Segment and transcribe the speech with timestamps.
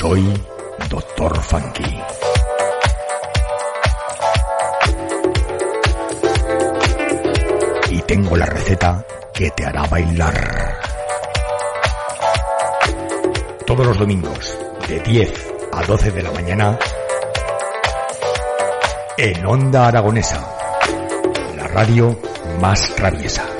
[0.00, 0.32] Soy
[0.88, 2.00] Doctor Funky.
[7.90, 10.78] Y tengo la receta que te hará bailar.
[13.66, 14.56] Todos los domingos,
[14.88, 16.78] de 10 a 12 de la mañana,
[19.18, 20.40] en Onda Aragonesa,
[21.58, 22.18] la radio
[22.58, 23.59] más traviesa.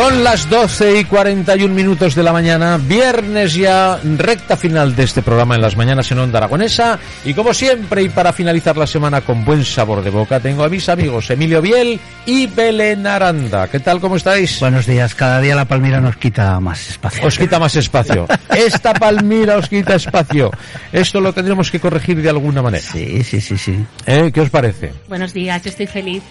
[0.00, 5.20] Son las 12 y 41 minutos de la mañana, viernes ya, recta final de este
[5.20, 6.98] programa en las mañanas en Onda Aragonesa.
[7.22, 10.70] Y como siempre, y para finalizar la semana con buen sabor de boca, tengo a
[10.70, 13.68] mis amigos Emilio Biel y Belén Aranda.
[13.68, 14.00] ¿Qué tal?
[14.00, 14.58] ¿Cómo estáis?
[14.60, 15.14] Buenos días.
[15.14, 17.26] Cada día la Palmira nos quita más espacio.
[17.26, 18.26] Os quita más espacio.
[18.56, 20.50] Esta Palmira os quita espacio.
[20.94, 22.82] Esto lo tendremos que corregir de alguna manera.
[22.82, 23.84] Sí, sí, sí, sí.
[24.06, 24.30] ¿Eh?
[24.32, 24.94] ¿Qué os parece?
[25.08, 26.22] Buenos días, yo estoy feliz.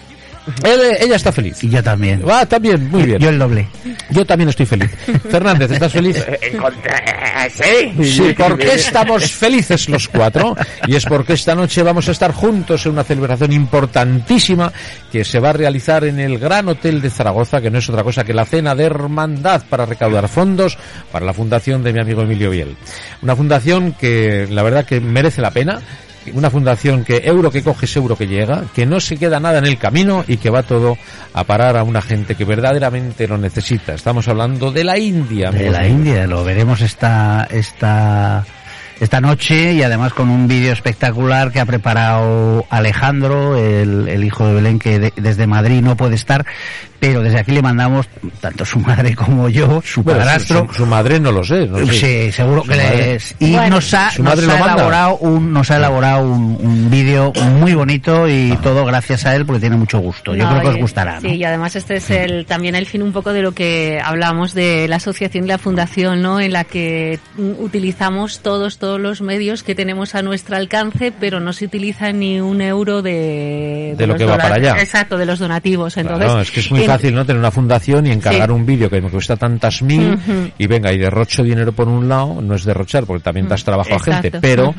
[0.64, 1.62] Él- ella está feliz.
[1.64, 2.22] Y yo también.
[2.28, 3.18] Ah, también, muy bien.
[3.18, 3.68] Yo el doble.
[4.10, 4.90] Yo también estoy feliz.
[5.30, 6.16] Fernández, ¿estás feliz?
[7.50, 8.04] sí.
[8.04, 12.84] Sí, porque estamos felices los cuatro y es porque esta noche vamos a estar juntos
[12.86, 14.72] en una celebración importantísima
[15.10, 18.02] que se va a realizar en el Gran Hotel de Zaragoza, que no es otra
[18.02, 20.76] cosa que la cena de hermandad para recaudar fondos
[21.12, 22.76] para la fundación de mi amigo Emilio Biel.
[23.22, 25.80] Una fundación que la verdad que merece la pena.
[26.34, 29.58] Una fundación que euro que coge es euro que llega, que no se queda nada
[29.58, 30.98] en el camino y que va todo
[31.32, 33.94] a parar a una gente que verdaderamente lo necesita.
[33.94, 35.50] Estamos hablando de la India.
[35.50, 35.86] De la.
[35.86, 36.26] India.
[36.26, 38.44] Lo veremos esta, esta,
[39.00, 44.46] esta noche y además con un vídeo espectacular que ha preparado Alejandro, el, el hijo
[44.46, 46.44] de Belén, que de- desde Madrid no puede estar,
[47.00, 48.06] pero desde aquí le mandamos,
[48.40, 51.66] tanto su madre como yo, su Bueno, su- padrastro, su, su madre no lo sé.
[51.66, 51.92] No sé.
[52.26, 53.34] Sí, seguro que madre- les...
[53.40, 57.74] Y Bueno, nos ha, nos lo elaborado un, nos ha elaborado un, un vídeo muy
[57.74, 60.34] bonito y todo gracias a él porque tiene mucho gusto.
[60.34, 61.20] Yo No, creo que os gustará, ¿no?
[61.22, 64.52] Sí, y además este es el, también el fin un poco de lo que hablamos
[64.54, 66.38] de la asociación y la fundación, ¿no?
[66.40, 71.40] En la que mm, utilizamos todos, todos los medios que tenemos a nuestro alcance, pero
[71.40, 73.94] no se utiliza ni un euro de...
[73.96, 74.76] De lo los que va para allá.
[74.80, 75.96] Exacto, de los donativos.
[75.96, 78.54] Entonces, Claro, es que es muy en- fácil no tener una fundación y encargar Sí.
[78.54, 80.18] un vídeo que me cuesta tantas mil
[80.58, 83.94] y venga y derrocho dinero por un lado, no es derrochar porque también das trabajo
[83.94, 84.74] a gente, pero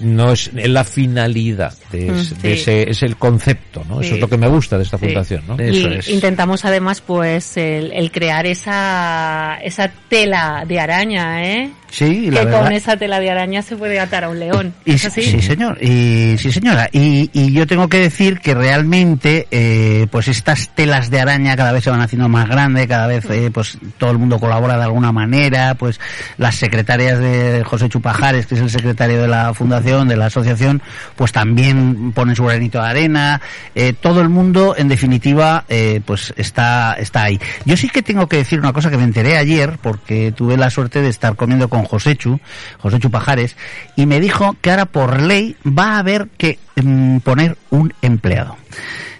[0.00, 4.00] no es la finalidad de, es- de ese es el concepto, ¿no?
[4.00, 5.58] Eso es lo que me gusta de esta fundación, ¿no?
[5.58, 6.08] Eso y es.
[6.08, 11.70] intentamos además pues el, el crear esa, esa tela de araña, ¿eh?
[11.90, 12.62] Sí, la que verdad.
[12.62, 14.72] con esa tela de araña se puede atar a un león.
[14.86, 15.20] Y, ¿Es así?
[15.22, 15.76] sí, señor.
[15.82, 16.88] Y, sí, señora.
[16.90, 21.72] Y, y yo tengo que decir que realmente, eh, pues estas telas de araña cada
[21.72, 24.84] vez se van haciendo más grandes, cada vez, eh, pues todo el mundo colabora de
[24.84, 25.98] alguna manera, pues
[26.36, 30.82] las secretarias de José Chupajares, que es el secretario de la fundación, de la asociación,
[31.16, 33.40] pues también ponen su granito de arena.
[33.74, 37.40] Eh, todo el mundo, en definitiva, eh, pues está, está ahí.
[37.64, 40.70] Yo sí que tengo que decir una cosa que me enteré ayer, porque tuve la
[40.70, 42.40] suerte de estar comiendo con Joséchu,
[42.78, 43.56] Joséchu Pajares,
[43.96, 48.56] y me dijo que ahora por ley va a haber que mm, poner un empleado.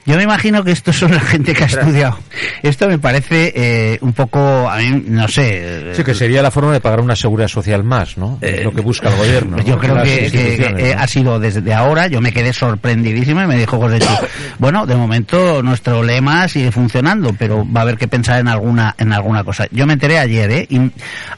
[0.05, 2.19] Yo me imagino que estos son la gente que ha estudiado.
[2.63, 5.93] Esto me parece eh, un poco, a mí, no sé.
[5.95, 8.39] Sí, que sería la forma de pagar una seguridad social más, ¿no?
[8.41, 9.57] Es lo que busca el gobierno.
[9.57, 9.81] Pues yo ¿no?
[9.81, 11.03] creo que, que- instituciones, que, eh, ¿no?
[11.03, 14.01] ha sido desde ahora, yo me quedé sorprendidísimo y me dijo José
[14.59, 18.95] bueno, de momento nuestro lema sigue funcionando, pero va a haber que pensar en alguna
[18.99, 19.67] en alguna cosa.
[19.71, 20.67] Yo me enteré ayer, ¿eh?
[20.69, 20.81] Y,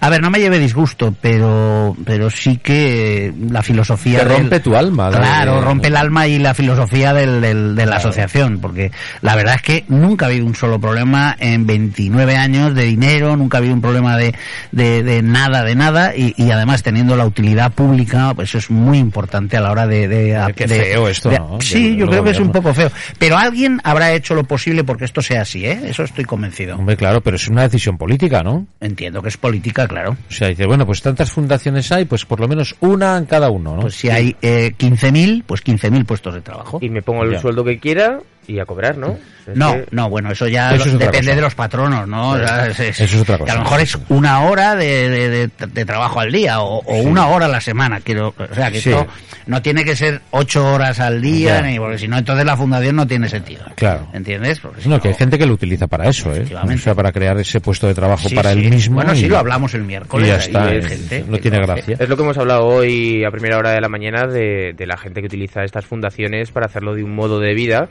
[0.01, 4.61] a ver, no me lleve disgusto, pero pero sí que la filosofía Te del- rompe
[4.61, 5.11] tu alma.
[5.11, 8.91] la Claro, de- rompe el alma y la filosofía del, del- de la asociación, porque
[9.23, 13.37] la verdad es que nunca ha habido un solo problema en 29 años de dinero,
[13.37, 14.35] nunca ha habido un problema de,
[14.73, 18.71] de, de nada, de nada, y, y además teniendo la utilidad pública, pues eso es
[18.71, 20.09] muy importante a la hora de...
[20.09, 21.61] de, Qué de- feo esto, de- ¿no?
[21.61, 22.91] Sí, yo creo que es un poco feo.
[23.19, 25.81] Pero alguien habrá hecho lo posible porque esto sea así, ¿eh?
[25.85, 26.77] Eso estoy convencido.
[26.77, 28.67] Hombre, claro, pero es una decisión política, ¿no?
[28.81, 30.17] Entiendo que es política, claro.
[30.29, 33.51] O sea, dice, bueno, pues tantas fundaciones hay, pues por lo menos una en cada
[33.51, 33.83] uno, ¿no?
[33.83, 36.79] Pues si hay eh, 15.000, pues 15.000 puestos de trabajo.
[36.81, 37.41] Y me pongo el Ya.
[37.41, 39.19] sueldo que quiera y a cobrar, ¿no?
[39.47, 41.35] Es No, que- no, bueno, eso ya Eso es depende cosa.
[41.35, 42.31] de los patronos, ¿no?
[42.31, 43.55] O sea, es- es- Eso es otra que a cosa.
[43.57, 47.27] lo mejor es una hora de, de- de- de trabajo al día o, o una
[47.29, 48.01] hora a la semana.
[48.01, 48.89] Quiero, o sea, que Sí.
[48.91, 49.07] esto
[49.47, 51.67] no tiene que ser ocho horas al día, Ya.
[51.67, 53.65] ni porque si no, entonces la fundación no tiene sentido.
[53.75, 54.09] Claro.
[54.15, 54.61] ¿Entiendes?
[54.61, 56.47] Porque si No, que hay gente que lo utiliza para eso, ¿eh?
[56.55, 58.61] O sea, para crear ese puesto de trabajo Sí, para sí.
[58.65, 58.95] él mismo.
[58.97, 60.27] Bueno, sí lo hablamos el miércoles.
[60.27, 61.97] y ya está, gente no tiene gracia.
[62.01, 64.97] Es lo que hemos hablado hoy a primera hora de la mañana de, de la
[64.97, 67.89] gente que utiliza estas fundaciones para hacerlo de un modo de vida.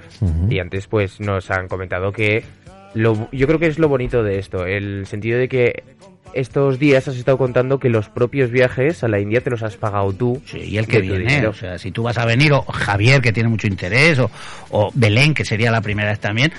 [0.49, 2.43] Y antes pues nos han comentado que
[2.93, 5.83] lo, yo creo que es lo bonito de esto, el sentido de que
[6.33, 9.77] estos días has estado contando que los propios viajes a la India te los has
[9.77, 10.41] pagado tú.
[10.45, 13.31] Sí, y el que viene, o sea, si tú vas a venir, o Javier, que
[13.31, 14.31] tiene mucho interés, o,
[14.71, 16.51] o Belén, que sería la primera vez también,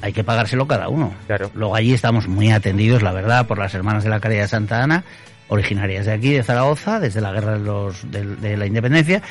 [0.00, 1.12] hay que pagárselo cada uno.
[1.26, 1.50] Claro.
[1.54, 4.82] Luego allí estamos muy atendidos, la verdad, por las hermanas de la Caridad de Santa
[4.82, 5.04] Ana,
[5.48, 9.22] originarias de aquí, de Zaragoza, desde la guerra de, los, de, de la independencia,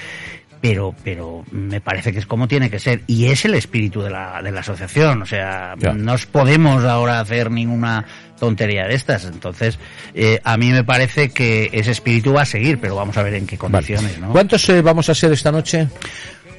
[0.61, 4.09] pero, pero me parece que es como tiene que ser, y es el espíritu de
[4.09, 8.05] la, de la asociación, o sea, no os podemos ahora hacer ninguna
[8.39, 9.79] tontería de estas, entonces
[10.13, 13.35] eh, a mí me parece que ese espíritu va a seguir, pero vamos a ver
[13.35, 13.73] en qué Vale.
[13.73, 14.31] condiciones, ¿no?
[14.31, 15.87] ¿Cuántos eh, vamos a ser esta noche?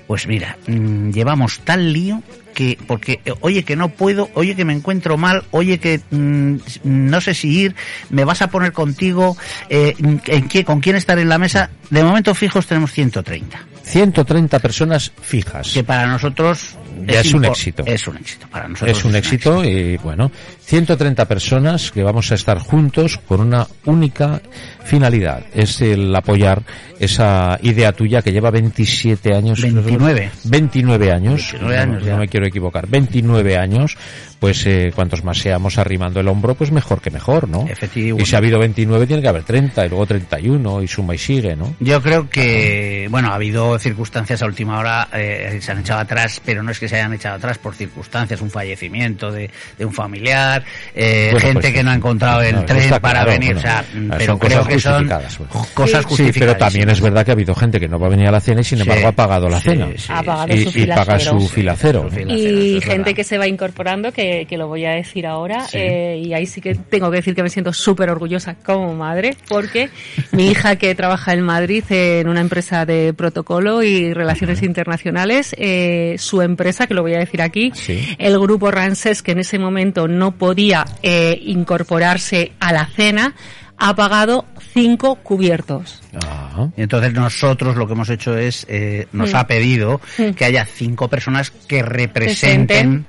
[0.07, 2.23] Pues mira, mm, llevamos tal lío
[2.59, 6.57] que, porque, eh, oye que no puedo, oye que me encuentro mal, oye que mm,
[6.67, 7.77] s- no sé si ir,
[8.11, 9.37] me vas a poner contigo,
[9.69, 9.95] eh,
[10.27, 11.71] ¿en qué, ¿con quién estar en la mesa?
[11.91, 15.71] De momento fijos tenemos 130, 130 personas fijas.
[15.73, 16.75] que para nosotros
[17.07, 17.85] Ya es un impor- éxito.
[17.87, 20.33] Es un éxito, para nosotros Es un éxito y bueno,
[20.65, 24.43] 130 personas que vamos a estar juntos con una única
[24.85, 26.63] finalidad, es el apoyar
[26.99, 29.63] esa idea tuya que lleva 27 años.
[29.63, 30.31] 29.
[30.45, 31.53] 29 años.
[31.53, 32.17] 29 no, años no ya.
[32.17, 32.87] me quiero equivocar.
[32.89, 33.97] 29 años,
[34.39, 37.67] pues eh, cuantos más seamos arrimando el hombro, pues mejor que mejor, ¿no?
[37.69, 38.23] Efectivamente.
[38.23, 41.19] Y si ha habido 29 tiene que haber 30 y luego 31 y suma y
[41.19, 41.75] sigue, ¿no?
[41.81, 46.41] Yo creo que, bueno, ha habido circunstancias a última hora, eh, se han echado atrás,
[46.45, 49.93] pero no es que se hayan echado atrás por circunstancias, un fallecimiento de, de un
[49.93, 50.65] familiar,
[50.95, 53.59] eh, Bueno, gente pues, que no ha encontrado el no, tren para claro, venir, bueno,
[53.61, 55.53] o sea, son pero cosas creo que son justificadas, bueno.
[55.75, 55.89] cosas Sí.
[55.89, 56.59] Sí, pero justificadas.
[56.59, 58.61] también es verdad que ha habido gente que no va a venir a la cena
[58.61, 58.83] y sin Sí.
[58.83, 59.89] embargo ha pagado la Sí, cena.
[59.97, 62.03] sí, Ha pagado y, su y paga su filacero.
[62.03, 63.13] Su filacero, y gente verdad.
[63.15, 66.61] que se va incorporando, que, que lo voy a decir ahora, eh, y ahí sí
[66.61, 69.91] que tengo que decir que me siento súper orgullosa como madre, porque
[70.33, 76.17] mi hija que trabaja en Madrid en una empresa de protocolo y relaciones internacionales, eh,
[76.19, 78.17] su empresa, que lo voy a decir aquí, Sí.
[78.19, 83.35] el grupo Ransés, que en ese momento no podía eh, incorporarse a la cena,
[83.81, 84.45] ha pagado
[84.75, 86.03] cinco cubiertos.
[86.27, 89.37] Ah, entonces nosotros lo que hemos hecho es, eh, nos Mm.
[89.37, 90.31] ha pedido Mm.
[90.31, 93.07] que haya cinco personas que representen Presenten.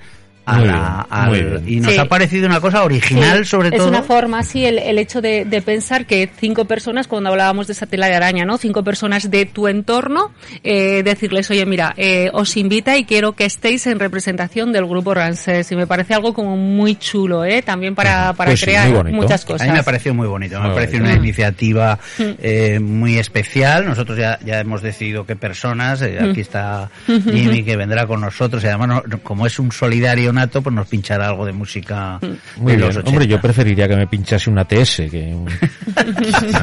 [0.55, 1.99] A la, al- y nos Sí.
[1.99, 3.87] ha parecido una cosa original Sí, sobre es todo.
[3.89, 7.73] una forma, sí, el, el hecho de, de pensar que cinco personas, cuando hablábamos de
[7.73, 8.57] esa tela de araña, ¿no?
[8.57, 10.31] Cinco personas de tu entorno,
[10.63, 15.13] eh, decirles, oye, mira, eh, os invita y quiero que estéis en representación del grupo
[15.13, 15.71] Rancés.
[15.71, 17.61] Y me parece algo como muy chulo, ¿eh?
[17.61, 19.67] También para, para Pues crear muchas A cosas.
[19.67, 23.85] mí me ha parecido muy bonito, me ha parecido una iniciativa eh, muy especial.
[23.85, 28.63] Nosotros ya, ya hemos decidido qué personas, eh, aquí está Jimmy que vendrá con nosotros
[28.63, 32.19] y además no- no- como es un solidario nato, pues nos pinchará algo de música
[32.57, 32.87] muy de bien.
[32.87, 33.09] los 80.
[33.09, 35.47] Hombre, yo preferiría que me pinchase una TS que un,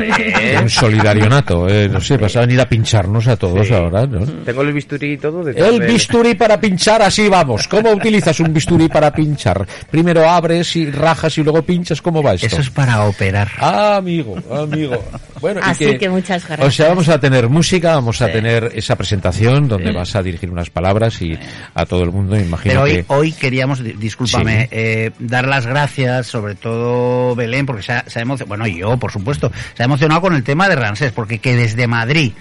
[0.01, 1.69] Eh, un solidario nato.
[1.69, 3.75] eh, no sé, vas a venir a pincharnos a todos Sí.
[3.75, 4.21] ahora, ¿no?
[4.45, 5.49] Tengo el bisturí y todo.
[5.49, 7.67] El bisturí para pinchar, así vamos.
[7.69, 9.67] ¿Cómo utilizas un bisturí para pinchar?
[9.91, 12.01] Primero abres y rajas y luego pinchas.
[12.03, 12.47] ¿Cómo va esto?
[12.47, 13.49] Eso es para operar.
[13.59, 15.03] Ah, amigo, amigo.
[15.41, 16.67] Bueno, y Así que muchas gracias.
[16.69, 18.33] O sea, vamos a tener música, vamos a Sí.
[18.33, 21.39] tener esa presentación donde vas a dirigir unas palabras y
[21.75, 23.05] a todo el mundo, me imagino Pero hoy, que...
[23.09, 23.33] hoy
[23.67, 24.69] queríamos, di- discúlpame, Sí.
[24.71, 28.79] eh, dar las gracias, sobre todo Belén, porque se ha, se ha emocionado, bueno, y
[28.79, 32.33] yo, por supuesto, se ha emocionado con el tema de Ransés, porque que desde Madrid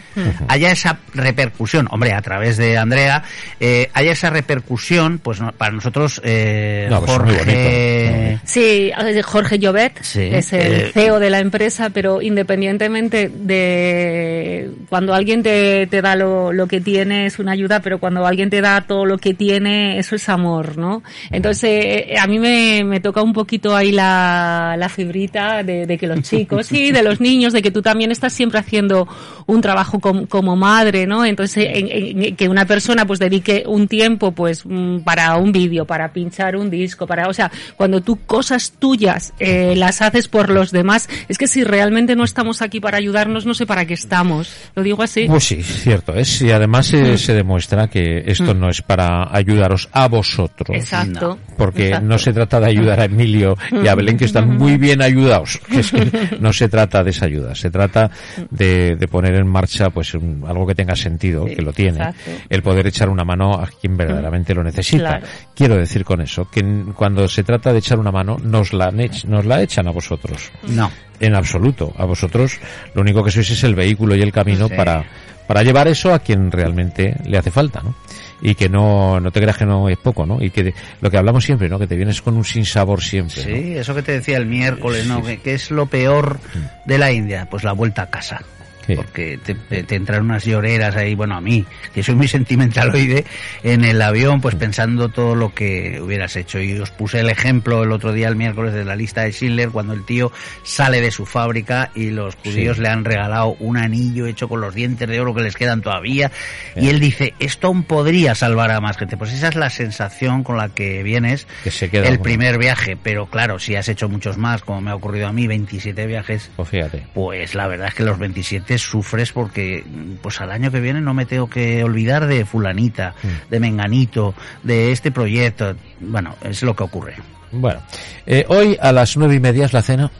[0.47, 3.23] haya esa repercusión, hombre, a través de Andrea,
[3.59, 8.39] eh, haya esa repercusión, pues no- para nosotros, eh, No, pues Jorge...
[8.45, 14.69] Sí, eh, Jorge Llobet Sí, es el eh, CEO de la empresa, pero independientemente de
[14.89, 18.49] cuando alguien te, te da lo, lo que tiene es una ayuda, pero cuando alguien
[18.49, 21.01] te da todo lo que tiene, eso es amor, ¿no?
[21.31, 25.97] Entonces, eh, a mí me, me toca un poquito ahí la, la fibrita de, de
[25.97, 29.07] que los chicos y de los niños, de que tú también estás siempre haciendo
[29.47, 31.25] un trabajo com- como madre, ¿no?
[31.25, 31.87] Entonces, en-
[32.23, 36.55] en- que una persona pues dedique un tiempo pues mm, para un vídeo, para pinchar
[36.55, 41.09] un disco, para, o sea, cuando tú cosas tuyas eh, las haces por los demás,
[41.27, 44.51] es que si realmente no estamos aquí para ayudarnos, no sé para qué estamos.
[44.75, 45.25] Lo digo así.
[45.27, 46.41] Pues sí, cierto es.
[46.41, 46.95] Y además Mm.
[47.05, 50.69] eh, se demuestra que esto no es para ayudaros a vosotros,
[51.03, 51.37] Exacto.
[51.57, 52.07] Porque exacto.
[52.07, 55.59] no se trata de ayudar a Emilio y a Belén, que están muy bien ayudados.
[55.69, 58.09] Que es que no se trata de esa ayuda, se trata
[58.49, 62.31] de, de poner en marcha pues un- algo que tenga sentido, que lo tiene, exacto.
[62.49, 65.19] el poder echar una mano a quien verdaderamente lo necesita.
[65.19, 65.25] Claro.
[65.55, 66.61] Quiero decir con eso, que
[66.95, 70.51] cuando se trata de echar una mano, nos la, nos la echan a vosotros.
[70.67, 70.91] No.
[71.19, 71.93] En absoluto.
[71.97, 72.59] A vosotros
[72.93, 74.73] lo único que sois es el vehículo y el camino Sí.
[74.75, 75.05] para,
[75.47, 77.95] para llevar eso a quien realmente le hace falta, ¿no?
[78.41, 80.41] Y que no, no te creas que no es poco, ¿no?
[80.41, 81.79] Y que lo que hablamos siempre, ¿no?
[81.79, 83.37] Que te vienes con un sinsabor siempre.
[83.37, 83.55] ¿no?
[83.55, 85.23] Sí, eso que te decía el miércoles, ¿no?
[85.23, 86.39] ¿Qué, qué es lo peor
[86.85, 87.47] de la India?
[87.49, 88.41] Pues la vuelta a casa.
[88.85, 88.95] Sí.
[88.95, 92.27] Porque te, entran unas lloreras ahí, bueno, a mí, que soy muy
[92.69, 93.25] sentimentaloide,
[93.63, 96.59] en el avión, pues pensando todo lo que hubieras hecho.
[96.59, 99.69] Y os puse el ejemplo el otro día, el miércoles, de la lista de Schindler,
[99.69, 100.31] cuando el tío
[100.63, 102.81] sale de su fábrica y los judíos Sí.
[102.83, 106.31] le han regalado un anillo hecho con los dientes de oro que les quedan todavía.
[106.75, 109.17] Y él dice, esto aún podría salvar a más gente.
[109.17, 112.97] Pues esa es la sensación con la que vienes Que se queda el primer viaje.
[113.01, 116.49] Pero claro, si has hecho muchos más, como me ha ocurrido a mí, 27 viajes,
[116.55, 117.03] Pues fíjate.
[117.13, 119.83] pues la verdad es que los 27 sufres porque
[120.21, 123.49] pues al año que viene no me tengo que olvidar de fulanita, Mm.
[123.49, 125.75] de menganito, de este proyecto.
[125.99, 127.15] Bueno, es lo que ocurre.
[127.51, 127.79] Bueno,
[128.25, 130.11] eh, hoy a las nueve y media es la cena.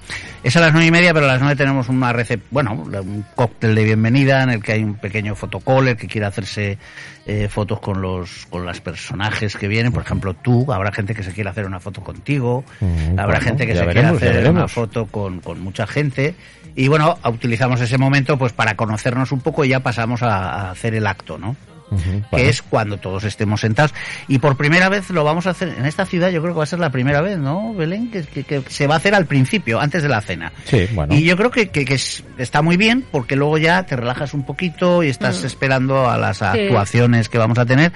[0.43, 3.25] Es a las nueve y media, pero a las nueve tenemos una recep bueno, un
[3.33, 6.77] cóctel de bienvenida en el que hay un pequeño fotocall, el que quiera hacerse
[7.25, 9.91] eh, fotos con los con los personajes que vienen.
[9.91, 13.41] Por ejemplo, tú, habrá gente que se quiera hacer una foto contigo, Mm, habrá bueno,
[13.41, 16.35] gente que se veremos, quiera hacer una foto con, con mucha gente.
[16.75, 20.71] Y bueno, utilizamos ese momento pues para conocernos un poco y ya pasamos a, a
[20.71, 21.55] hacer el acto, ¿no?
[21.89, 22.49] Que vale.
[22.49, 23.93] es cuando todos estemos sentados.
[24.27, 26.63] Y por primera vez lo vamos a hacer en esta ciudad, yo creo que va
[26.63, 28.09] a ser la primera vez, ¿no, Belén?
[28.11, 30.51] Que, que- que se va a hacer al principio, antes de la cena.
[30.65, 31.13] Sí, bueno.
[31.15, 34.33] Y yo creo que, que- que es- está muy bien porque luego ya te relajas
[34.33, 35.45] un poquito y estás Mm.
[35.45, 36.43] esperando a las Sí.
[36.45, 37.91] actuaciones que vamos a tener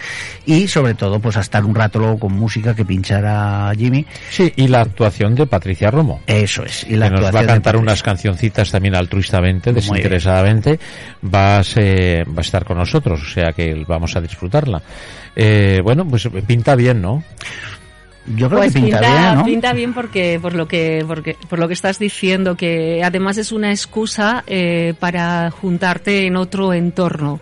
[0.46, 4.06] y sobre todo pues a estar un rato luego con música que pinchará Jimmy.
[4.30, 6.22] Sí, y la actuación de Patricia Romo.
[6.28, 6.86] Eso es.
[6.90, 10.80] Y la que nos va a cantar unas cancioncitas también altruistamente, desinteresadamente,
[11.24, 14.82] va a, ser- va a estar con nosotros, o sea que vamos a disfrutarla.
[15.36, 17.24] Eh, bueno, pues pinta bien, ¿no?
[18.36, 19.46] Yo creo Pues que pinta, pinta, bien, ¿no?
[19.46, 23.52] pinta bien porque por lo que porque, por lo que estás diciendo que además es
[23.52, 27.40] una excusa eh, para juntarte en otro entorno.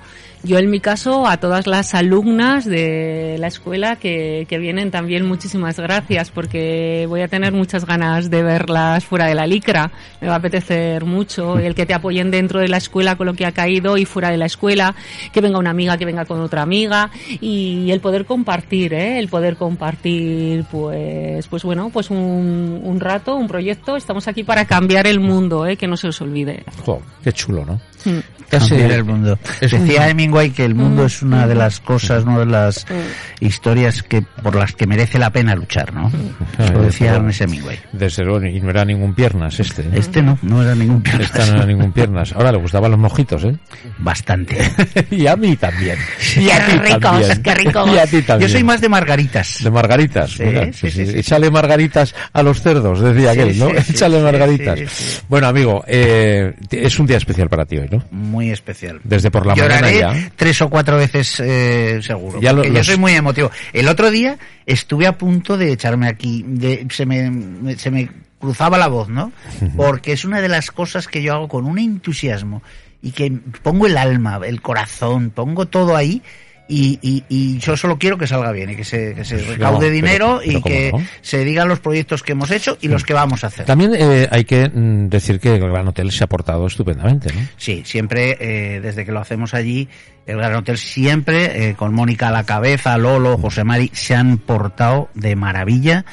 [0.48, 5.26] Yo en mi caso a todas las alumnas de la escuela que, que vienen también
[5.26, 9.92] muchísimas gracias porque voy a tener muchas ganas de verlas fuera de la licra.
[10.22, 13.34] Me va a apetecer mucho el que te apoyen dentro de la escuela con lo
[13.34, 14.96] que ha caído y fuera de la escuela,
[15.34, 17.12] que venga una amiga, que venga con otra amiga
[17.42, 19.20] y el poder compartir, ¿eh?
[19.20, 23.98] el poder compartir pues pues bueno, pues un, un rato, un proyecto.
[23.98, 25.76] Estamos aquí para cambiar el mundo, ¿eh?
[25.76, 26.64] que no se os olvide.
[26.86, 27.82] Jo, qué chulo, ¿no?
[28.06, 28.20] Mm.
[28.50, 29.38] Cambiar el mundo.
[29.60, 33.46] es Decía Hemingway que el mundo es una de las cosas, una de las Mm.
[33.46, 36.08] historias que por las que merece la pena luchar, ¿no?
[36.08, 37.80] Eso Ah, decía pero- Ernest Hemingway.
[37.92, 39.82] Desde luego, y no era ningún piernas este.
[39.82, 39.90] ¿eh?
[39.96, 41.26] Este no, no era ningún piernas.
[41.28, 42.32] Esta no era ningún piernas.
[42.34, 43.56] Ahora le gustaban los mojitos, ¿eh?
[43.98, 44.58] Bastante.
[45.12, 45.98] y a mí también.
[46.38, 47.44] Y a ti ricos, también.
[47.44, 47.90] qué ricos.
[47.94, 48.50] Y a ti también.
[48.50, 49.64] Yo soy más de margaritas.
[49.64, 50.32] De margaritas.
[50.32, 51.18] Sí, mira, sí, sí, sí.
[51.20, 53.70] Échale margaritas a los cerdos, decía Sí, aquel, ¿no?
[53.70, 54.80] Échale sí, margaritas.
[54.80, 55.20] sí, sí.
[55.30, 58.04] Bueno, amigo, eh, es un día especial para ti hoy, ¿no?
[58.12, 59.00] Muy especial.
[59.04, 60.17] Desde por la Lloraré mañana ya.
[60.36, 62.40] Tres o cuatro veces eh, seguro.
[62.42, 63.52] Ya lo- yo los- soy muy emotivo.
[63.74, 68.10] El otro día estuve a punto de echarme aquí, de, se me- se me
[68.40, 69.32] cruzaba la voz, ¿no?
[69.76, 72.62] Porque es una de las cosas que yo hago con un entusiasmo
[73.02, 73.32] y que
[73.64, 76.22] pongo el alma, el corazón, pongo todo ahí.
[76.70, 79.48] Y, y, y yo solo quiero que salga bien y que se, que se Pues,
[79.48, 81.02] recaude no, dinero pero y ¿cómo que no?
[81.22, 83.66] se digan los proyectos que hemos hecho y los que vamos a hacer.
[83.66, 87.40] También eh, hay que mm, decir que el Gran Hotel se ha portado estupendamente, ¿no?
[87.56, 89.88] Sí, siempre, eh, desde que lo hacemos allí,
[90.28, 94.38] el Gran Hotel siempre, eh, con Mónica a la cabeza, Lolo, José Mari, se han
[94.38, 96.06] portado de maravilla,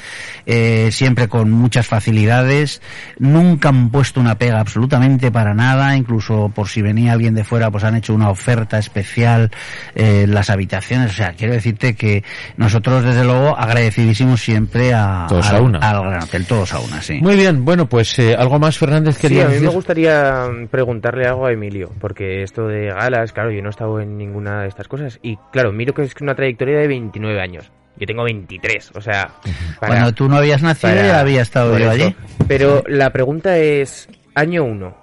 [0.45, 2.81] eh, siempre con muchas facilidades,
[3.19, 7.69] nunca han puesto una pega absolutamente para nada, incluso por si venía alguien de fuera,
[7.69, 9.51] pues han hecho una oferta especial
[9.95, 12.23] eh, en las habitaciones, o sea, quiero decirte que
[12.55, 15.79] nosotros, desde luego, agradecidísimos siempre a, Todos al, a una.
[15.79, 17.19] al Gran Hotel, todos a una, sí.
[17.21, 19.67] Muy bien, bueno, pues eh, algo más, Fernández, Sí, quería a mí decir.
[19.67, 23.71] me gustaría mm, preguntarle algo a Emilio, porque esto de galas, claro, yo no he
[23.71, 25.19] estado en ninguna de estas cosas.
[25.21, 27.71] Y claro, miro que es una trayectoria de 29 años.
[27.97, 29.29] Yo tengo 23, o sea...
[29.79, 32.15] para- Cuando tú no habías nacido, para- ya había estado yo allí.
[32.47, 34.97] Pero la pregunta es, año 1,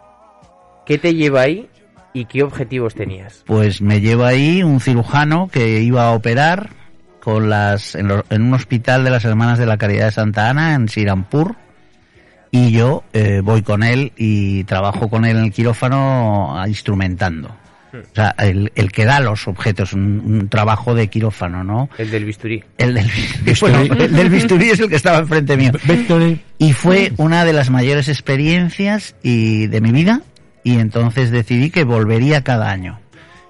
[0.87, 1.69] ¿qué te lleva ahí
[2.13, 3.43] y qué objetivos tenías?
[3.47, 6.69] Pues me lleva ahí un cirujano que iba a operar
[7.21, 10.51] con las en, lo- en un hospital de las Hermanas de la Caridad de Santa
[10.51, 11.55] Ana en Sirampur
[12.51, 17.57] y yo eh, voy con él y trabajo con él en el quirófano ah, instrumentando.
[17.95, 21.91] O sea, el, el que da los objetos, un, un trabajo de quirófano, ¿no?
[21.99, 22.65] El del bisturí.
[22.79, 23.11] El del,
[23.61, 25.73] bueno, el del bisturí es el que estaba enfrente mío.
[26.59, 30.21] Y fue una de las mayores experiencias y de mi vida
[30.63, 33.01] y entonces decidí que volvería cada año.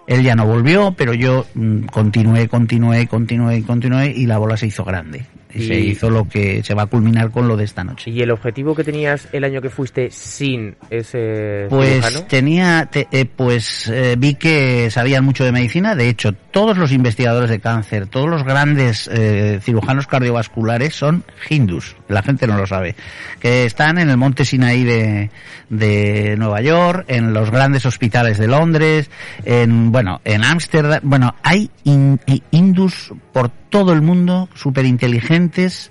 [0.07, 4.67] Él ya no volvió, pero yo mm, continué, continué, continué, continué y la bola se
[4.67, 5.27] hizo grande.
[5.55, 8.11] Y, se hizo lo que se va a culminar con lo de esta noche.
[8.11, 12.23] ¿Y el objetivo que tenías el año que fuiste sin ese Pues cirujano?
[12.27, 15.95] tenía, te- eh, pues eh, vi que sabían mucho de medicina.
[15.95, 21.97] De hecho, todos los investigadores de cáncer, todos los grandes eh, cirujanos cardiovasculares son hindús.
[22.09, 22.95] La gente no lo sabe.
[23.41, 25.31] Que están en el monte Sinaí de,
[25.69, 29.11] de Nueva York, en los grandes hospitales de Londres,
[29.45, 31.01] en bueno, en Ámsterdam.
[31.03, 35.91] Bueno, hay in- i- hindús por todo el mundo, súper inteligentes,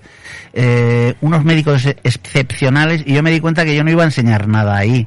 [0.54, 4.48] eh, unos médicos excepcionales, y yo me di cuenta que yo no iba a enseñar
[4.48, 5.06] nada ahí.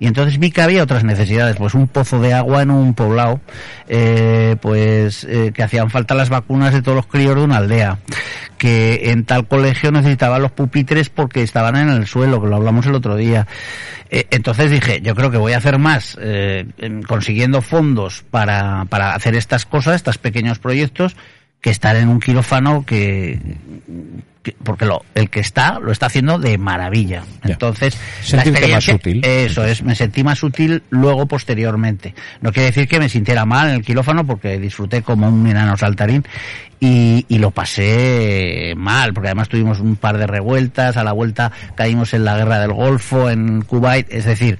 [0.00, 3.40] Y entonces vi que había otras necesidades, pues un pozo de agua en un poblado,
[3.88, 7.98] eh, pues eh, que hacían falta las vacunas de todos los críos de una aldea,
[8.58, 12.86] que en tal colegio necesitaban los pupitres porque estaban en el suelo, que lo hablamos
[12.86, 13.46] el otro día.
[14.10, 18.86] Eh, entonces dije, yo creo que voy a hacer más eh, en- consiguiendo fondos para,
[18.86, 21.14] para hacer estas cosas, estos pequeños proyectos,
[21.64, 23.38] que estar en un quirófano que,
[24.44, 27.24] que- porque lo, el que está lo está haciendo de maravilla.
[27.42, 27.54] Ya.
[27.54, 29.20] Entonces, Sentirte más útil.
[29.24, 32.14] Eso es, me sentí más útil luego posteriormente.
[32.40, 35.76] No quiere decir que me sintiera mal en el quirófano porque disfruté como un enano
[35.76, 36.24] saltarín
[36.78, 41.50] y, y lo pasé mal, porque además tuvimos un par de revueltas, a la vuelta
[41.74, 44.58] caímos en la guerra del Golfo, en Kuwait, es decir,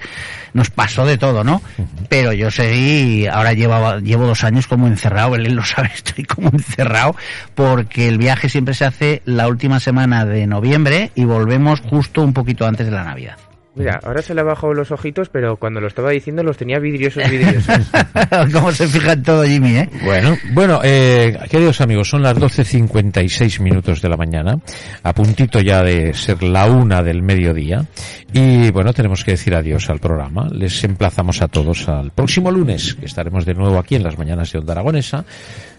[0.55, 1.61] nos pasó de todo, ¿no?
[2.09, 6.49] Pero yo seguí, ahora llevaba, llevo dos años como encerrado, Belén lo sabe, estoy como
[6.51, 7.15] encerrado,
[7.55, 12.33] porque el viaje siempre se hace la última semana de noviembre y volvemos justo un
[12.33, 13.37] poquito antes de la Navidad.
[13.77, 16.79] Mira, ahora se le ha bajado los ojitos, pero cuando lo estaba diciendo los tenía
[16.79, 17.91] vidriosos, vidriosos.
[18.53, 19.89] Cómo se fija en todo Jimmy, ¿eh?
[20.05, 24.61] Bueno, bueno, eh, queridos amigos, son las 12.56 minutos de la mañana,
[25.03, 27.85] a puntito ya de ser la una del mediodía,
[28.33, 30.49] y bueno, tenemos que decir adiós al programa.
[30.53, 34.53] Les emplazamos a todos al próximo lunes, que estaremos de nuevo aquí en las mañanas
[34.53, 35.25] de Onda Aragonesa.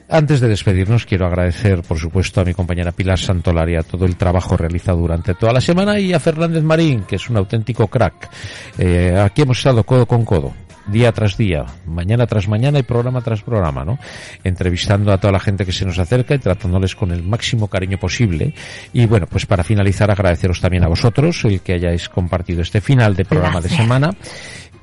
[0.08, 4.16] Antes de despedirnos, quiero agradecer, por supuesto, a mi compañera Pilar Santolari a todo el
[4.16, 8.30] trabajo realizado durante toda la semana y a Fernández Marín, que es un auténtico crack.
[8.78, 10.54] Eh, aquí hemos estado codo con codo
[10.88, 13.98] día tras día, mañana tras mañana y programa tras programa, ¿no?
[14.44, 17.98] Entrevistando a toda la gente que se nos acerca y tratándoles con el máximo cariño
[17.98, 18.54] posible.
[18.94, 23.16] Y bueno, pues para finalizar, agradeceros también a vosotros el que hayáis compartido este final
[23.16, 24.12] de programa de semana.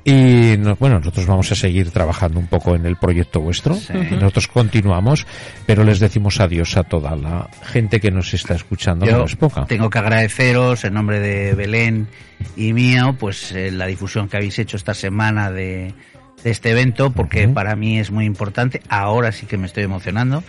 [0.05, 3.77] Y no- bueno, nosotros vamos a seguir trabajando un poco en el proyecto vuestro.
[4.11, 5.25] Nosotros continuamos,
[5.65, 9.35] pero les decimos adiós a toda la gente que nos está escuchando, Yo no es
[9.37, 9.65] poca.
[9.65, 12.07] tengo que agradeceros en nombre de Belén
[12.57, 15.93] y mío, pues eh, la difusión que habéis hecho esta semana de,
[16.43, 18.81] de este evento, porque para mí es muy importante.
[18.89, 20.43] Ahora sí que me estoy emocionando.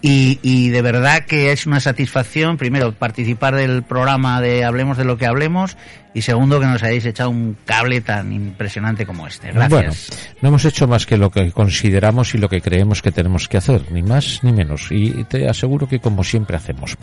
[0.00, 5.04] Y, y de verdad que es una satisfacción, primero, participar del programa de Hablemos de
[5.04, 5.76] lo que hablemos,
[6.14, 9.50] y segundo, que nos hayáis echado un cable tan impresionante como este.
[9.52, 9.70] Gracias.
[9.70, 9.92] Bueno,
[10.40, 13.56] no hemos hecho más que lo que consideramos y lo que creemos que tenemos que
[13.56, 14.88] hacer, ni más ni menos.
[14.90, 16.96] Y te aseguro que como siempre hacemos.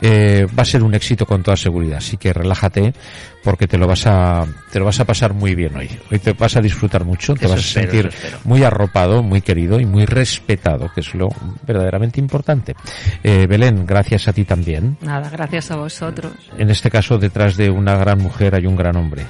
[0.00, 2.92] Eh, va a ser un éxito con toda seguridad, así que relájate
[3.42, 5.88] porque te lo vas a te lo vas a pasar muy bien hoy.
[6.10, 9.40] Hoy te vas a disfrutar mucho, te Eso vas espero, a sentir muy arropado, muy
[9.40, 11.28] querido y muy respetado, que es lo
[11.66, 12.74] verdaderamente importante.
[13.22, 14.98] Eh, Belén, gracias a ti también.
[15.00, 16.32] Nada, gracias a vosotros.
[16.58, 19.26] En este caso, detrás de una gran mujer hay un gran hombre.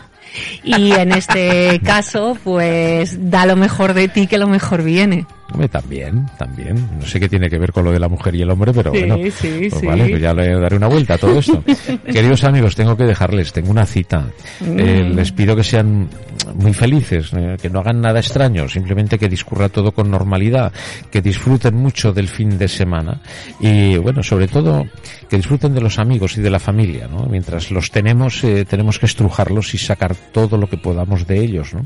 [0.63, 5.27] Y en este caso, pues da lo mejor de ti que lo mejor viene.
[5.71, 6.89] También, también.
[6.99, 8.93] No sé qué tiene que ver con lo de la mujer y el hombre, pero
[8.93, 9.17] Sí, bueno.
[9.33, 9.87] sí, pues sí.
[9.87, 11.63] vale, pues ya le daré una vuelta a todo esto.
[12.07, 14.27] Queridos amigos, tengo que dejarles, tengo una cita.
[14.61, 15.15] Eh, Mm.
[15.17, 16.09] les pido que sean
[16.55, 20.73] muy felices, eh, que no hagan nada extraño, simplemente que discurra todo con normalidad,
[21.11, 23.21] que disfruten mucho del fin de semana
[23.61, 24.85] y, bueno, sobre todo,
[25.29, 27.27] que disfruten de los amigos y de la familia, ¿no?
[27.27, 31.75] Mientras los tenemos, eh, tenemos que estrujarlos y sacar todo lo que podamos de ellos,
[31.75, 31.83] ¿no?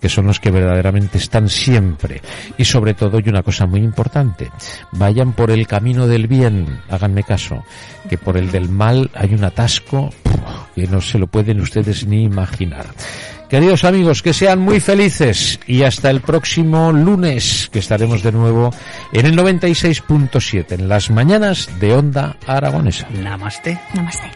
[0.00, 2.20] Que son los que verdaderamente están siempre.
[2.56, 4.50] Y sobre todo, y una cosa muy importante,
[4.92, 7.64] vayan por el camino del bien, háganme caso,
[8.08, 10.10] que por el del mal hay un atasco
[10.74, 12.86] que no se lo pueden ustedes ni imaginar.
[13.48, 18.74] Queridos amigos, que sean muy felices y hasta el próximo lunes, que estaremos de nuevo
[19.12, 23.08] en el 96.7, en las mañanas de Onda Aragonesa.
[23.10, 23.80] Namaste.
[23.94, 24.28] Namaste.